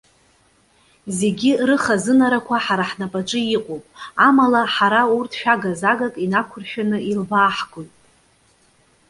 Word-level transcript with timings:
Зегьы 1.17 1.51
рыхазынарақәа 1.67 2.55
ҳара 2.65 2.85
ҳнапаҿы 2.89 3.39
иҟоуп. 3.55 3.83
Амала 4.27 4.61
ҳара 4.73 5.01
урҭ 5.15 5.31
шәага-загак 5.39 6.13
инақәыршәаны 6.25 6.97
илбааҳгоит. 7.09 7.93